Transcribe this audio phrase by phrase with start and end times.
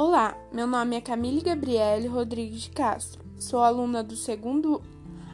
[0.00, 3.20] Olá, meu nome é Camille Gabriele Rodrigues de Castro.
[3.36, 4.80] Sou aluna do segundo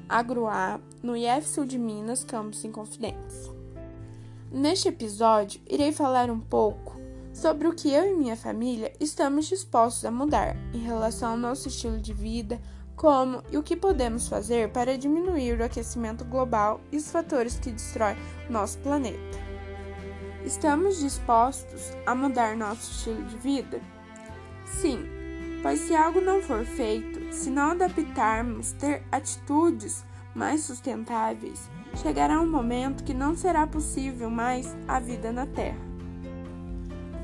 [0.08, 3.52] Agro A no IF Sul de Minas, campus Inconfidentes.
[4.50, 6.98] Neste episódio, irei falar um pouco
[7.30, 11.68] sobre o que eu e minha família estamos dispostos a mudar em relação ao nosso
[11.68, 12.58] estilo de vida,
[12.96, 17.70] como e o que podemos fazer para diminuir o aquecimento global e os fatores que
[17.70, 18.16] destroem
[18.48, 19.38] nosso planeta.
[20.42, 24.03] Estamos dispostos a mudar nosso estilo de vida?
[24.64, 25.06] Sim,
[25.62, 30.04] pois se algo não for feito, se não adaptarmos ter atitudes
[30.34, 35.78] mais sustentáveis, chegará um momento que não será possível mais a vida na Terra.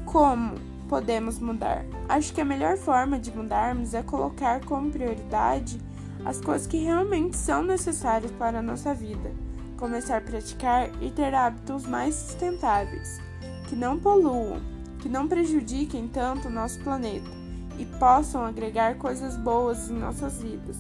[0.07, 0.55] Como
[0.89, 1.85] podemos mudar?
[2.09, 5.81] Acho que a melhor forma de mudarmos é colocar como prioridade
[6.25, 9.33] as coisas que realmente são necessárias para a nossa vida,
[9.77, 13.19] começar a praticar e ter hábitos mais sustentáveis,
[13.69, 14.61] que não poluam,
[15.01, 17.31] que não prejudiquem tanto o nosso planeta
[17.79, 20.77] e possam agregar coisas boas em nossas vidas.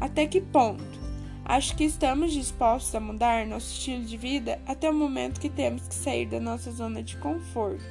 [0.00, 1.02] Até que ponto?
[1.44, 5.86] Acho que estamos dispostos a mudar nosso estilo de vida até o momento que temos
[5.86, 7.84] que sair da nossa zona de conforto,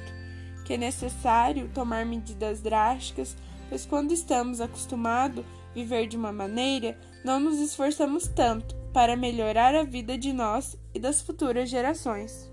[0.64, 3.36] que é necessário tomar medidas drásticas,
[3.68, 9.74] pois quando estamos acostumados a viver de uma maneira, não nos esforçamos tanto para melhorar
[9.74, 12.50] a vida de nós e das futuras gerações.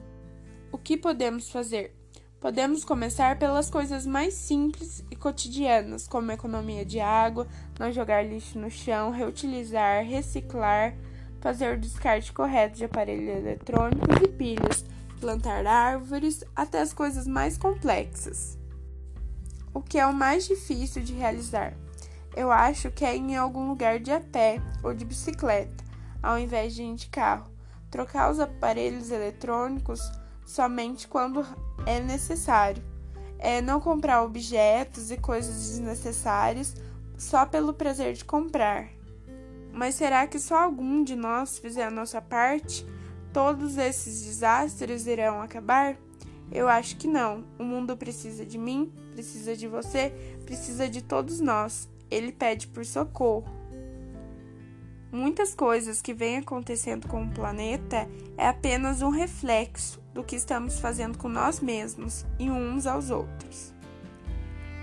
[0.72, 1.99] O que podemos fazer?
[2.40, 7.46] Podemos começar pelas coisas mais simples e cotidianas, como economia de água,
[7.78, 10.96] não jogar lixo no chão, reutilizar, reciclar,
[11.42, 14.86] fazer o descarte correto de aparelhos eletrônicos e pilhas,
[15.20, 18.58] plantar árvores, até as coisas mais complexas.
[19.74, 21.74] O que é o mais difícil de realizar?
[22.38, 25.84] Eu acho que é ir em algum lugar de a pé ou de bicicleta,
[26.24, 27.52] ao invés de ir de carro.
[27.92, 30.00] Trocar os aparelhos eletrônicos
[30.50, 31.46] somente quando
[31.86, 32.84] é necessário.
[33.38, 36.76] É não comprar objetos e coisas desnecessárias
[37.16, 38.90] só pelo prazer de comprar.
[39.72, 42.84] Mas será que só algum de nós fizer a nossa parte,
[43.32, 45.96] todos esses desastres irão acabar?
[46.52, 47.46] Eu acho que não.
[47.60, 50.12] O mundo precisa de mim, precisa de você,
[50.46, 51.88] precisa de todos nós.
[52.10, 53.59] Ele pede por socorro.
[55.12, 60.80] Muitas coisas que vêm acontecendo com o planeta é apenas um reflexo do que estamos
[60.80, 63.74] fazendo com nós mesmos e uns aos outros.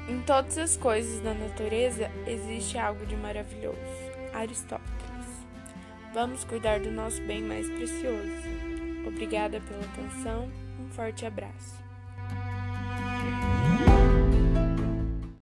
[0.08, 3.76] Em todas as coisas da natureza existe algo de maravilhoso.
[4.32, 4.86] Aristóteles.
[6.12, 8.32] Vamos cuidar do nosso bem mais precioso.
[9.06, 10.50] Obrigada pela atenção.
[10.80, 11.76] Um forte abraço.